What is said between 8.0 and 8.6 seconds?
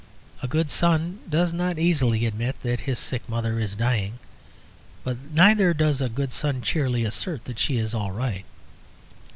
right."